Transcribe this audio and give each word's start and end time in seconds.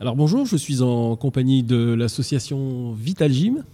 Alors 0.00 0.16
bonjour, 0.16 0.46
je 0.46 0.56
suis 0.56 0.80
en 0.80 1.14
compagnie 1.14 1.62
de 1.62 1.76
l'association 1.92 2.92
Vital 2.92 3.30
Gym 3.30 3.64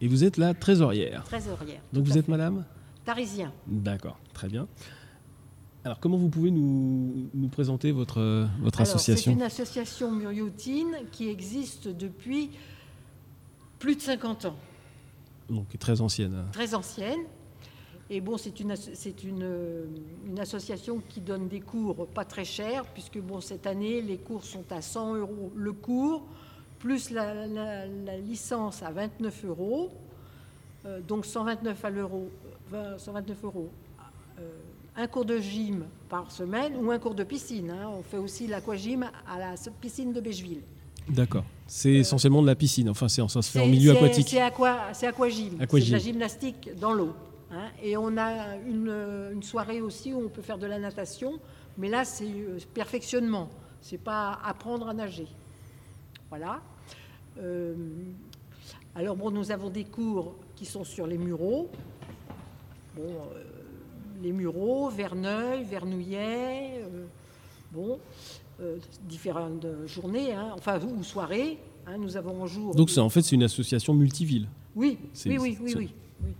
et 0.00 0.06
vous 0.06 0.22
êtes 0.22 0.36
la 0.36 0.54
trésorière. 0.54 1.24
Trésorière. 1.24 1.80
Donc 1.92 2.04
vous 2.04 2.16
êtes 2.16 2.26
fait. 2.26 2.30
madame? 2.30 2.64
Tarisien. 3.04 3.52
D'accord, 3.66 4.16
très 4.32 4.48
bien. 4.48 4.68
Alors 5.84 5.98
comment 5.98 6.16
vous 6.16 6.28
pouvez 6.28 6.52
nous, 6.52 7.28
nous 7.34 7.48
présenter 7.48 7.90
votre, 7.90 8.46
votre 8.60 8.80
Alors, 8.80 8.86
C'est 8.86 8.94
association 8.94 9.32
une 9.32 9.42
association 9.42 10.12
muriotine 10.12 10.94
qui 11.10 11.28
existe 11.28 11.88
depuis 11.88 12.50
plus 13.80 13.96
de 13.96 14.00
50 14.00 14.44
ans, 14.46 14.56
Donc 15.50 15.66
très 15.80 16.00
ancienne. 16.00 16.44
très 16.52 16.74
ancienne. 16.74 17.20
Et 18.10 18.20
bon, 18.20 18.36
c'est 18.36 18.60
une, 18.60 18.74
une, 19.24 19.42
euh, 19.42 19.84
une 20.26 20.38
association 20.38 21.00
qui 21.08 21.20
donne 21.20 21.48
des 21.48 21.60
cours 21.60 22.06
pas 22.08 22.24
très 22.24 22.44
chers, 22.44 22.84
puisque 22.86 23.18
bon, 23.18 23.40
cette 23.40 23.66
année, 23.66 24.02
les 24.02 24.18
cours 24.18 24.44
sont 24.44 24.64
à 24.70 24.82
100 24.82 25.14
euros 25.16 25.50
le 25.56 25.72
cours, 25.72 26.22
plus 26.78 27.10
la, 27.10 27.46
la- 27.46 27.86
la 27.86 28.18
licence 28.18 28.82
à 28.82 28.90
29 28.90 29.44
euros. 29.46 29.90
Euh, 30.84 31.00
donc 31.00 31.24
129 31.24 31.82
à 31.82 31.88
l'euro, 31.90 32.28
euh, 32.74 32.98
129 32.98 33.42
euros. 33.44 33.70
Euh, 34.38 34.42
un 34.96 35.06
cours 35.06 35.24
de 35.24 35.38
gym 35.38 35.86
par 36.10 36.30
semaine 36.30 36.74
ou 36.76 36.90
un 36.90 36.98
cours 36.98 37.14
de 37.14 37.24
piscine. 37.24 37.70
hein. 37.70 37.88
On 37.98 38.02
fait 38.02 38.18
aussi 38.18 38.46
l'aquagym 38.46 39.04
à 39.26 39.38
la 39.38 39.54
piscine 39.80 40.12
de 40.12 40.20
Bégeville. 40.20 40.60
D'accord. 41.08 41.44
C'est 41.66 41.92
essentiellement 41.94 42.42
de 42.42 42.46
la 42.46 42.54
piscine, 42.54 42.90
enfin 42.90 43.08
c'est, 43.08 43.26
ça 43.28 43.40
se 43.42 43.50
fait 43.50 43.60
en 43.60 43.64
C'est- 43.64 43.70
milieu 43.70 43.92
aquatique. 43.92 44.28
C'est 44.28 44.40
aqua, 44.42 44.92
c'est 44.92 45.06
aquagym. 45.06 45.58
Aquagym. 45.58 45.84
C'est 45.86 45.90
de 45.90 45.92
la 45.96 45.98
gymnastique 45.98 46.70
dans 46.78 46.92
l'eau. 46.92 47.14
Hein. 47.54 47.70
Et 47.82 47.96
on 47.96 48.16
a 48.16 48.56
une, 48.66 48.90
une 49.32 49.42
soirée 49.42 49.80
aussi 49.80 50.12
où 50.12 50.18
on 50.24 50.28
peut 50.28 50.42
faire 50.42 50.58
de 50.58 50.66
la 50.66 50.78
natation, 50.78 51.38
mais 51.78 51.88
là 51.88 52.04
c'est 52.04 52.24
euh, 52.26 52.58
perfectionnement. 52.74 53.48
C'est 53.80 53.98
pas 53.98 54.38
apprendre 54.44 54.88
à 54.88 54.94
nager. 54.94 55.26
Voilà. 56.30 56.60
Euh, 57.38 57.74
alors 58.94 59.16
bon, 59.16 59.30
nous 59.30 59.50
avons 59.50 59.70
des 59.70 59.84
cours 59.84 60.34
qui 60.56 60.64
sont 60.66 60.84
sur 60.84 61.06
les 61.06 61.18
muraux. 61.18 61.70
Bon, 62.96 63.02
euh, 63.02 63.42
les 64.22 64.32
muraux, 64.32 64.88
Verneuil, 64.88 65.64
Vernouillet, 65.64 66.80
euh, 66.82 67.04
bon, 67.72 67.98
différentes 69.08 69.66
journées, 69.86 70.32
hein, 70.32 70.50
enfin 70.54 70.78
ou 70.82 71.02
soirées. 71.02 71.58
hein. 71.86 71.98
nous 71.98 72.16
avons 72.16 72.44
un 72.44 72.46
jour. 72.46 72.74
Donc 72.74 72.90
en 72.96 73.08
fait 73.08 73.22
c'est 73.22 73.34
une 73.34 73.42
association 73.42 73.92
multiville. 73.94 74.48
Oui, 74.76 74.98
C'est- 75.12 75.28
oui, 75.30 75.38
oui, 75.38 75.58
oui, 75.60 75.74
oui. 76.22 76.30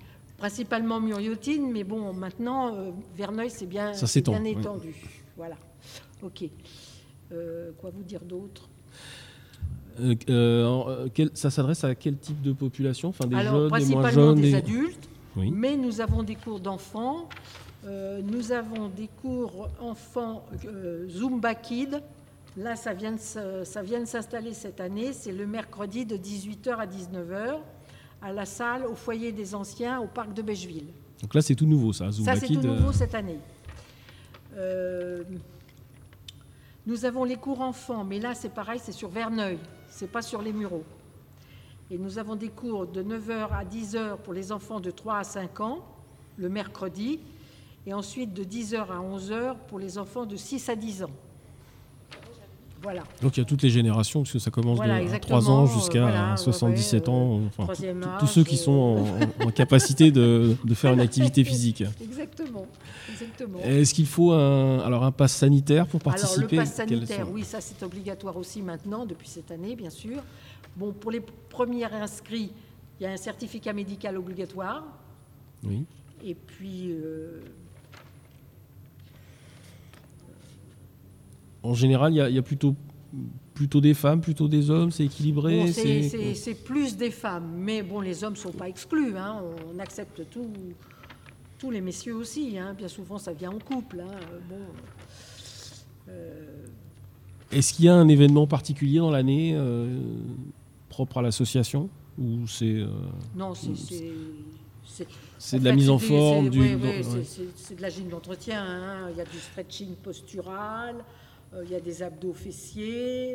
Principalement 0.45 1.01
Muriotine, 1.01 1.73
mais 1.73 1.85
bon, 1.85 2.13
maintenant, 2.13 2.75
euh, 2.77 2.91
Verneuil, 3.17 3.49
c'est 3.49 3.65
bien, 3.65 3.95
Ça 3.95 4.07
bien 4.21 4.43
oui. 4.43 4.51
étendu. 4.51 4.95
Voilà. 5.39 5.57
OK. 6.23 6.45
Euh, 7.33 7.71
quoi 7.79 7.89
vous 7.89 8.03
dire 8.03 8.21
d'autre? 8.21 8.69
Euh, 10.29 11.09
ça 11.33 11.49
s'adresse 11.49 11.83
à 11.85 11.95
quel 11.95 12.19
type 12.19 12.43
de 12.43 12.53
population? 12.53 13.09
Enfin 13.09 13.27
des 13.27 13.37
Alors, 13.37 13.55
jeunes, 13.55 13.63
des 13.65 13.71
principalement 13.71 14.03
moins 14.03 14.11
jeunes 14.11 14.35
des 14.43 14.51
des- 14.51 14.55
adultes, 14.55 15.09
Oui. 15.35 15.51
mais 15.51 15.79
nous 15.79 16.03
avons 16.03 16.23
des 16.23 16.35
cours 16.35 16.61
d'enfants. 16.61 17.27
Nous 18.23 18.53
avons 18.53 18.91
des 18.91 19.09
cours 19.23 19.71
enfants 19.81 20.45
Zumba 21.09 21.55
Kid. 21.55 22.03
Là, 22.59 22.77
ça 22.77 22.93
vient 22.93 23.13
de 23.13 24.05
s'installer 24.07 24.53
cette 24.53 24.81
année. 24.81 25.15
C'est 25.15 25.33
le 25.33 25.47
mercredi 25.47 26.05
de 26.05 26.19
18h 26.19 26.77
à 26.79 26.87
19h 26.87 27.61
à 28.25 28.33
la 28.33 28.47
salle 28.47 28.87
au 28.87 28.95
foyer 28.95 29.33
des 29.33 29.55
anciens 29.55 30.01
au 30.01 30.07
parc 30.07 30.33
de 30.33 30.41
Bégeville. 30.41 30.87
Donc 31.21 31.35
là 31.35 31.43
c'est 31.43 31.55
tout 31.55 31.67
nouveau 31.67 31.93
ça, 31.93 32.11
Zumba 32.11 32.35
Ça, 32.35 32.41
c'est 32.41 32.53
tout 32.53 32.59
euh, 32.59 32.77
nouveau 32.77 32.91
cette 32.91 33.15
année. 33.15 33.39
Euh, 34.57 35.23
nous 36.87 37.05
avons 37.05 37.25
les 37.25 37.37
cours 37.37 37.61
enfants, 37.61 38.05
mais 38.05 38.21
là, 38.21 38.35
c'est 38.35 38.51
pareil, 38.51 38.79
c'est 38.83 38.93
sur 38.93 39.09
Verneuil, 39.09 39.59
c'est 39.89 40.11
pas 40.11 40.21
sur 40.21 40.43
les 40.43 40.53
Mureaux. 40.53 40.85
Et 41.91 41.97
nous 41.97 42.19
avons 42.19 42.37
des 42.37 42.51
cours 42.51 42.87
de 42.87 43.03
9h 43.03 43.49
à 43.51 43.65
10h 43.65 44.19
pour 44.19 44.33
les 44.33 44.53
enfants 44.53 44.81
de 44.81 44.91
3 44.91 45.17
à 45.17 45.25
5 45.25 45.61
ans, 45.61 45.79
le 46.37 46.49
mercredi, 46.49 47.21
et 47.87 47.95
ensuite 47.95 48.35
de 48.35 48.45
10h 48.45 48.77
à 48.77 49.01
11h 49.01 49.57
pour 49.67 49.79
les 49.79 49.97
enfants 49.99 50.27
de 50.27 50.37
6 50.37 50.69
à 50.69 50.77
10 50.77 51.05
ans. 51.05 51.11
Voilà. 52.85 53.03
Donc 53.23 53.37
il 53.37 53.41
y 53.41 53.43
a 53.43 53.47
toutes 53.47 53.63
les 53.63 53.71
générations, 53.71 54.21
parce 54.23 54.33
que 54.35 54.39
ça 54.39 54.51
commence 54.53 54.77
Voilà, 54.77 54.99
de 54.99 55.03
exactement, 55.03 55.41
3 55.41 55.51
ans 55.51 55.67
jusqu'à 55.67 56.03
voilà, 56.03 56.31
ouais, 56.33 56.37
77 56.37 57.09
ouais, 57.09 57.13
ans. 57.15 57.41
Enfin, 57.59 57.73
tous- 58.21 58.27
ceux 58.27 58.45
qui 58.45 58.57
sont 58.57 59.05
en, 59.43 59.51
capacité 59.51 60.11
de, 60.13 60.55
de 60.63 60.75
faire 60.75 60.93
une 60.93 61.01
activité 61.01 61.43
physique. 61.51 61.83
Exactement. 62.03 62.67
exactement. 63.11 63.59
Est-ce 63.65 63.93
qu'il 63.95 64.07
faut 64.07 64.33
un, 64.33 64.79
alors 64.81 65.03
un 65.05 65.13
pass 65.13 65.33
sanitaire 65.33 65.87
pour 65.87 66.01
Alors 66.05 66.15
participer? 66.21 66.57
le 66.57 66.63
pass 66.63 66.75
sanitaire, 66.75 67.27
oui, 67.33 67.43
ça 67.43 67.61
c'est 67.61 67.83
obligatoire 67.83 68.37
aussi 68.37 68.61
maintenant, 68.63 69.07
depuis 69.07 69.29
cette 69.29 69.51
année, 69.51 69.75
bien 69.75 69.91
sûr. 69.91 70.23
Bon, 70.77 70.93
pour 70.93 71.11
les 71.11 71.23
premiers 71.49 71.85
inscrits, 71.85 72.53
il 73.01 73.03
y 73.03 73.07
a 73.07 73.11
un 73.13 73.17
certificat 73.17 73.73
médical 73.73 74.17
obligatoire. 74.19 74.85
Oui. 75.65 75.85
Et 76.23 76.35
puis, 76.35 76.91
euh, 76.91 77.41
En 81.65 81.75
général, 81.75 82.13
il 82.13 82.17
y 82.17 82.21
a, 82.21 82.29
il 82.29 82.35
y 82.35 82.39
a 82.39 82.43
plutôt, 82.43 82.77
plutôt 83.55 83.81
des 83.81 83.95
femmes, 83.95 84.21
plutôt 84.21 84.49
des 84.49 84.71
hommes, 84.71 84.91
c'est 84.91 85.05
équilibré. 85.07 85.61
bon, 85.61 85.67
c'est- 85.73 86.55
plus 86.65 86.97
des 86.97 87.11
femmes, 87.11 87.51
mais 87.57 87.83
bon, 87.83 88.01
les 88.01 88.23
hommes 88.23 88.35
ne 88.35 88.39
sont 88.39 88.53
pas 88.53 88.69
exclus. 88.69 89.17
hein. 89.17 89.41
On 89.75 89.79
accepte 89.79 90.29
tout, 90.31 90.47
tous 91.59 91.71
les 91.71 91.81
messieurs 91.81 92.15
aussi. 92.17 92.59
hein. 92.59 92.75
Bien 92.77 92.89
souvent, 92.89 93.17
ça 93.19 93.33
vient 93.33 93.51
en 93.51 93.59
couple. 93.59 94.01
hein. 94.01 94.11
Euh, 94.33 94.39
Bon, 94.49 94.57
euh, 96.11 96.67
Est-ce 97.51 97.73
qu'il 97.73 97.87
y 97.87 97.89
a 97.89 97.95
un 97.95 98.09
événement 98.09 98.47
particulier 98.47 98.99
dans 98.99 99.11
l'année 99.11 99.53
euh, 99.55 99.99
propre 100.91 101.19
à 101.19 101.23
l'association 101.23 101.89
ou 102.19 102.47
c'est 102.47 102.67
euh, 102.81 102.89
non, 103.35 103.55
c'est- 103.55 103.75
c'est 105.39 105.59
de 105.59 105.65
la 105.65 105.71
fait, 105.71 105.77
mise 105.77 105.91
en 105.91 105.99
forme 105.99 106.45
c'est- 106.45 106.51
du. 106.51 106.61
ouais. 106.61 106.77
de 106.77 107.81
la 107.83 107.89
gym 107.89 108.09
d'entretien. 108.09 108.63
hein. 108.63 109.09
Il 109.13 109.17
y 109.17 109.21
a 109.21 109.25
du 109.25 109.39
stretching 109.39 109.95
postural, 110.03 110.97
il 111.65 111.71
y 111.71 111.75
a 111.75 111.81
des 111.81 112.03
abdos 112.03 112.33
fessiers. 112.33 113.35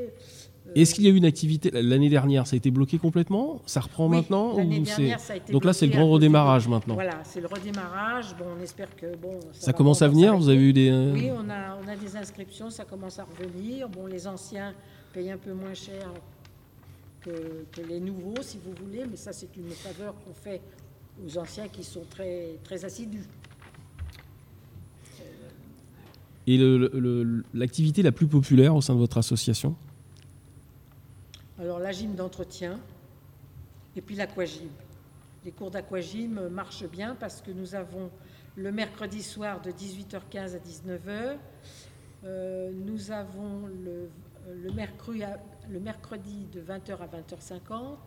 euh, 0.68 0.72
Est-ce 0.75 0.94
qu'il 0.94 1.03
y 1.06 1.07
a 1.07 1.09
eu 1.12 1.16
une 1.16 1.25
activité 1.25 1.72
l'année 1.72 2.09
dernière 2.09 2.46
Ça 2.47 2.56
a 2.56 2.57
été 2.57 2.72
bloqué 2.72 2.97
complètement? 2.97 3.62
Ça 3.66 3.80
reprend 3.80 4.07
oui, 4.09 4.18
maintenant 4.18 4.53
ou 4.53 4.63
dernière, 4.66 5.19
ça 5.19 5.34
a 5.34 5.35
été 5.38 5.52
Donc 5.53 5.63
là, 5.66 5.74
c'est 5.74 5.85
le 5.88 5.91
grand 5.94 6.09
redémarrage 6.09 6.68
maintenant. 6.68 6.96
Voilà, 6.96 7.22
c'est 7.24 7.41
le 7.41 7.47
redémarrage. 7.47 8.35
Bon, 8.38 8.46
on 8.59 8.62
espère 8.63 8.94
que 8.96 9.16
bon. 9.16 9.40
Ça 9.53 9.74
commence 9.74 10.02
à 10.02 10.08
venir 10.08 10.35
Vous 10.38 10.50
avez 10.50 10.62
eu 10.62 10.74
des. 10.74 10.90
euh, 10.90 11.13
Oui, 11.13 11.29
on 11.31 11.50
a, 11.50 11.78
on 11.84 11.88
a 11.88 11.96
des 11.96 12.16
inscriptions, 12.16 12.69
ça 12.69 12.85
commence 12.85 13.19
à 13.19 13.25
revenir. 13.25 13.88
Bon, 13.90 14.06
les 14.06 14.28
anciens 14.28 14.74
payent 15.13 15.31
un 15.31 15.38
peu 15.38 15.53
moins 15.53 15.74
cher 15.74 16.12
que, 17.22 17.29
que 17.72 17.81
les 17.88 18.00
nouveaux, 18.00 18.41
si 18.41 18.58
vous 18.63 18.74
voulez, 18.85 19.03
mais 19.09 19.18
ça, 19.18 19.34
c'est 19.34 19.56
une 19.58 19.69
faveur 19.72 20.13
qu'on 20.25 20.34
fait 20.34 20.62
aux 21.25 21.38
anciens 21.38 21.68
qui 21.68 21.84
sont 21.84 22.03
très, 22.09 22.56
très 22.63 22.85
assidus. 22.85 23.25
Et 26.51 26.57
l'activité 27.53 28.01
la 28.01 28.11
plus 28.11 28.25
populaire 28.25 28.75
au 28.75 28.81
sein 28.81 28.95
de 28.95 28.99
votre 28.99 29.19
association 29.19 29.75
Alors 31.59 31.77
la 31.77 31.91
gym 31.91 32.15
d'entretien 32.15 32.79
et 33.95 34.01
puis 34.01 34.15
l'aquagym. 34.15 34.69
Les 35.45 35.51
cours 35.51 35.69
d'aquagym 35.69 36.49
marchent 36.49 36.89
bien 36.89 37.13
parce 37.13 37.43
que 37.43 37.51
nous 37.51 37.75
avons 37.75 38.09
le 38.55 38.71
mercredi 38.71 39.21
soir 39.21 39.61
de 39.61 39.69
18h15 39.69 40.55
à 40.55 40.57
19h. 40.57 41.37
Euh, 42.23 42.71
nous 42.83 43.11
avons 43.11 43.67
le 43.67 44.71
mercredi 44.71 46.47
de 46.51 46.61
20h 46.61 46.97
à 46.97 47.05
20h50. 47.05 47.97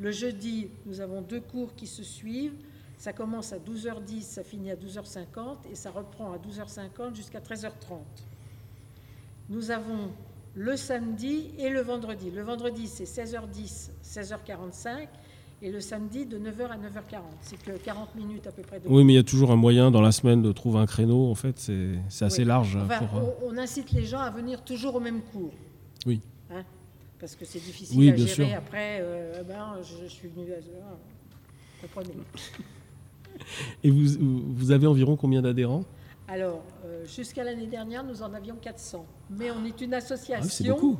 Le 0.00 0.10
jeudi, 0.10 0.70
nous 0.86 1.02
avons 1.02 1.20
deux 1.20 1.42
cours 1.42 1.74
qui 1.74 1.86
se 1.86 2.02
suivent. 2.02 2.56
Ça 3.02 3.12
commence 3.12 3.52
à 3.52 3.58
12h10, 3.58 4.20
ça 4.20 4.44
finit 4.44 4.70
à 4.70 4.76
12h50 4.76 5.68
et 5.72 5.74
ça 5.74 5.90
reprend 5.90 6.30
à 6.34 6.36
12h50 6.36 7.16
jusqu'à 7.16 7.40
13h30. 7.40 7.96
Nous 9.48 9.72
avons 9.72 10.12
le 10.54 10.76
samedi 10.76 11.50
et 11.58 11.68
le 11.68 11.80
vendredi. 11.80 12.30
Le 12.30 12.42
vendredi, 12.42 12.86
c'est 12.86 13.02
16h10, 13.02 13.88
16h45, 14.04 15.08
et 15.62 15.72
le 15.72 15.80
samedi, 15.80 16.26
de 16.26 16.38
9h 16.38 16.68
à 16.68 16.76
9h40. 16.76 17.22
C'est 17.40 17.60
que 17.60 17.72
40 17.72 18.14
minutes 18.14 18.46
à 18.46 18.52
peu 18.52 18.62
près 18.62 18.78
de 18.78 18.88
Oui, 18.88 19.02
mais 19.02 19.14
il 19.14 19.16
y 19.16 19.18
a 19.18 19.24
toujours 19.24 19.50
un 19.50 19.56
moyen 19.56 19.90
dans 19.90 20.00
la 20.00 20.12
semaine 20.12 20.40
de 20.40 20.52
trouver 20.52 20.78
un 20.78 20.86
créneau. 20.86 21.28
En 21.28 21.34
fait, 21.34 21.58
c'est 21.58 22.24
assez 22.24 22.42
Oui. 22.42 22.46
large. 22.46 22.76
Enfin, 22.76 23.04
pour, 23.04 23.18
euh, 23.18 23.22
on, 23.42 23.54
on 23.54 23.58
incite 23.58 23.90
les 23.90 24.04
gens 24.04 24.20
à 24.20 24.30
venir 24.30 24.62
toujours 24.62 24.94
au 24.94 25.00
même 25.00 25.22
cours. 25.22 25.50
Oui. 26.06 26.20
Hein, 26.52 26.62
parce 27.18 27.34
que 27.34 27.44
c'est 27.46 27.58
difficile 27.58 27.98
Oui, 27.98 28.10
à 28.10 28.12
bien 28.12 28.26
gérer 28.28 28.48
sûr. 28.50 28.58
après. 28.58 28.98
euh, 29.02 29.38
eh 29.40 29.42
ben, 29.42 29.74
je, 29.82 30.04
je 30.04 30.08
suis 30.08 30.28
venu 30.28 30.52
à 30.52 30.62
ce 30.62 30.68
Comprenez. 31.80 32.14
Et 33.84 33.90
vous, 33.90 34.54
vous 34.54 34.70
avez 34.70 34.86
environ 34.86 35.16
combien 35.16 35.42
d'adhérents? 35.42 35.84
Alors, 36.28 36.64
euh, 36.84 37.04
jusqu'à 37.06 37.44
l'année 37.44 37.66
dernière, 37.66 38.04
nous 38.04 38.22
en 38.22 38.32
avions 38.32 38.56
400. 38.56 39.04
Mais 39.30 39.50
on 39.50 39.64
est 39.64 39.80
une 39.80 39.92
Ah 39.94 39.98
oui, 39.98 40.02
association 40.04 40.98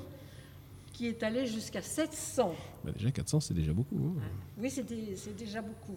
qui 0.93 1.07
est 1.07 1.23
allée 1.23 1.47
jusqu'à 1.47 1.81
700. 1.81 2.55
Bah, 2.85 2.93
déjà 2.93 3.11
400, 3.11 3.41
c'est 3.41 3.55
déjà 3.55 3.73
beaucoup. 3.73 3.97
hein. 3.97 4.21
Oui, 4.59 4.69
c'est 4.69 4.83
dé- 4.83 5.15
c'est 5.17 5.35
déjà 5.37 5.63
beaucoup. 5.63 5.97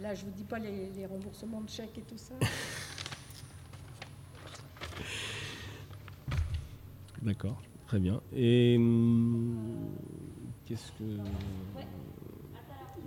Là, 0.00 0.14
je 0.14 0.24
ne 0.24 0.30
vous 0.30 0.36
dis 0.36 0.44
pas 0.44 0.58
les, 0.58 0.90
les 0.96 1.06
remboursements 1.06 1.60
de 1.62 1.70
chèques 1.70 1.96
et 1.98 2.02
tout 2.02 2.18
ça. 2.18 2.34
D'accord. 7.22 7.60
Très 7.86 7.98
bien. 8.00 8.20
Et 8.34 8.76
hum, 8.76 9.54
qu'est-ce 10.66 10.90
que 10.92 11.04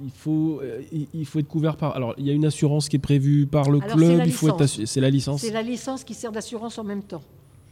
il 0.04 0.12
faut, 0.12 0.60
euh, 0.62 0.82
il 1.14 1.26
faut 1.26 1.40
être 1.40 1.48
couvert 1.48 1.76
par. 1.78 1.96
Alors, 1.96 2.14
il 2.18 2.26
y 2.26 2.30
a 2.30 2.34
une 2.34 2.46
assurance 2.46 2.90
qui 2.90 2.96
est 2.96 3.00
prévue 3.00 3.46
par 3.48 3.70
le 3.70 3.82
Alors, 3.82 3.96
club. 3.98 4.28
faut 4.30 4.50
être. 4.50 4.64
assu- 4.64 4.86
C'est 4.86 5.02
la 5.02 5.10
licence. 5.10 5.42
C'est 5.42 5.52
la 5.52 5.62
licence 5.62 6.04
qui 6.04 6.14
sert 6.14 6.32
d'assurance 6.32 6.78
en 6.78 6.84
même 6.84 7.04
temps, 7.04 7.24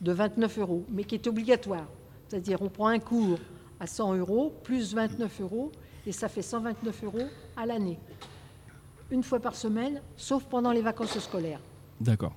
de 0.01 0.12
29 0.12 0.57
euros, 0.60 0.83
mais 0.92 1.04
qui 1.04 1.16
est 1.16 1.27
obligatoire. 1.27 1.86
C'est-à-dire, 2.27 2.62
on 2.62 2.69
prend 2.69 2.88
un 2.88 3.00
cours 3.00 3.38
à 3.80 3.88
100 3.88 4.16
euros, 4.16 4.54
plus 4.63 4.94
29 4.94 5.42
euros, 5.42 5.72
et 6.07 6.12
ça 6.12 6.27
fait 6.27 6.42
129 6.42 7.04
euros 7.04 7.27
à 7.57 7.66
l'année. 7.66 7.98
Une 9.12 9.21
fois 9.24 9.39
par 9.39 9.56
semaine, 9.56 10.01
sauf 10.18 10.44
pendant 10.45 10.71
les 10.71 10.81
vacances 10.81 11.18
scolaires. 11.19 11.60
D'accord. 12.01 12.33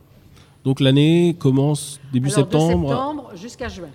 Donc 0.65 0.81
l'année 0.81 1.35
commence 1.39 1.99
début 2.13 2.29
Alors, 2.29 2.41
septembre. 2.41 2.83
de 2.85 2.89
septembre 2.89 3.31
jusqu'à 3.37 3.69
juin. 3.69 3.89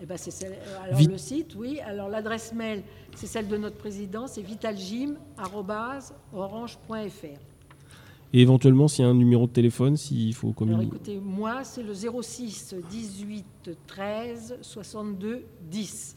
Eh 0.02 0.06
ben, 0.06 0.16
c'est 0.18 0.32
celle- 0.32 0.54
euh, 0.54 0.84
alors 0.86 0.98
Vit- 0.98 1.08
le 1.08 1.18
site, 1.18 1.56
oui. 1.58 1.80
Alors 1.82 2.08
l'adresse 2.08 2.54
mail, 2.54 2.84
c'est 3.16 3.28
celle 3.28 3.48
de 3.50 3.58
notre 3.58 3.76
président, 3.78 4.28
c'est 4.28 4.42
vitalgym@orange.fr. 4.42 7.40
et 8.34 8.42
éventuellement 8.42 8.88
s'il 8.88 9.06
y 9.06 9.08
a 9.08 9.12
un 9.12 9.16
numéro 9.16 9.48
de 9.48 9.52
téléphone, 9.52 9.98
s'il 9.98 10.34
faut 10.34 10.48
Alors 10.48 10.56
communiquer. 10.56 10.96
écoutez, 10.96 11.20
moi, 11.20 11.64
c'est 11.64 11.84
le 11.84 11.94
06 11.94 12.76
18 12.90 13.72
13 13.88 14.58
62 14.62 15.46
10. 15.70 16.16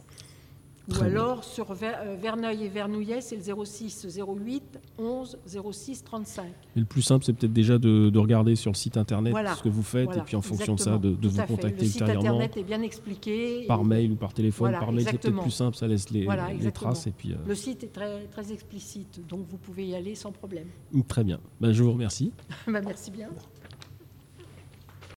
Ou 0.88 0.90
Très 0.92 1.08
bien. 1.10 1.20
alors 1.20 1.44
sur 1.44 1.70
euh, 1.70 2.16
Verneuil 2.20 2.64
et 2.64 2.68
Vernouillet, 2.68 3.20
c'est 3.20 3.36
le 3.36 3.64
06 3.64 4.18
08 4.18 4.80
11 4.98 5.38
06 5.72 6.02
35. 6.04 6.44
Mais 6.74 6.80
le 6.80 6.84
plus 6.86 7.02
simple, 7.02 7.24
c'est 7.24 7.32
peut-être 7.32 7.52
déjà 7.52 7.78
de, 7.78 8.10
de 8.10 8.18
regarder 8.18 8.56
sur 8.56 8.72
le 8.72 8.76
site 8.76 8.96
internet 8.96 9.30
Voilà. 9.30 9.54
ce 9.54 9.62
que 9.62 9.68
vous 9.68 9.82
faites 9.84 10.06
Voilà, 10.06 10.22
et 10.22 10.24
puis 10.24 10.34
en 10.34 10.42
fonction 10.42 10.74
de 10.74 10.80
ça, 10.80 10.98
de, 10.98 11.10
de 11.14 11.28
vous 11.28 11.36
fait. 11.40 11.46
contacter 11.46 11.84
Le 11.84 11.90
site 11.90 12.02
internet 12.02 12.56
est 12.56 12.64
bien 12.64 12.82
expliqué. 12.82 13.64
par 13.68 13.82
Et 13.82 13.84
mail 13.84 14.12
ou 14.12 14.16
par 14.16 14.34
téléphone. 14.34 14.70
Voilà, 14.70 14.80
par 14.80 14.92
mail, 14.92 15.04
c'est 15.08 15.18
peut-être 15.18 15.40
plus 15.40 15.50
simple, 15.50 15.76
ça 15.76 15.86
laisse 15.86 16.10
les, 16.10 16.26
traces. 16.72 17.06
Et 17.06 17.12
puis, 17.12 17.32
euh, 17.32 17.36
Le 17.46 17.54
site 17.54 17.84
est 17.84 17.92
très, 17.92 18.24
très 18.26 18.52
explicite, 18.52 19.20
donc 19.28 19.46
vous 19.48 19.58
pouvez 19.58 19.86
y 19.86 19.94
aller 19.94 20.14
sans 20.16 20.32
problème. 20.32 20.66
Très 21.06 21.22
bien. 21.22 21.38
Ben, 21.60 21.72
je 21.72 21.82
vous 21.82 21.92
remercie. 21.92 22.32
Ben, 22.66 22.82
merci 22.84 23.10
bien. 23.10 23.28